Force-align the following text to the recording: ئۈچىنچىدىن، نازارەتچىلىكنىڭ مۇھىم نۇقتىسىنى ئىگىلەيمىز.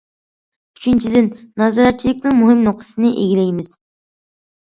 ئۈچىنچىدىن، 0.77 1.27
نازارەتچىلىكنىڭ 1.63 2.39
مۇھىم 2.39 2.63
نۇقتىسىنى 2.69 3.11
ئىگىلەيمىز. 3.25 3.69